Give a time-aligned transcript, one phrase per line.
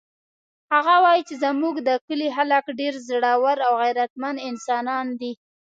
[0.73, 5.31] هغه وایي چې زموږ د کلي خلک ډېر زړور او غیرتمن انسانان دي